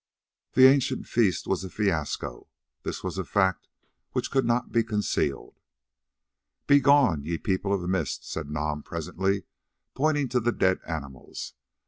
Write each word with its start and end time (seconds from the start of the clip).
The 0.53 0.65
ancient 0.65 1.05
feast 1.07 1.45
was 1.45 1.63
a 1.63 1.69
fiasco; 1.69 2.47
this 2.81 3.03
was 3.03 3.19
a 3.19 3.23
fact 3.23 3.67
which 4.13 4.31
could 4.31 4.45
not 4.47 4.71
be 4.71 4.83
concealed. 4.83 5.59
"Begone, 6.65 7.23
ye 7.23 7.37
People 7.37 7.71
of 7.71 7.81
the 7.81 7.87
Mist," 7.87 8.27
said 8.27 8.49
Nam 8.49 8.81
presently, 8.81 9.43
pointing 9.93 10.27
to 10.29 10.39
the 10.39 10.51
dead 10.53 10.79
animals. 10.87 11.53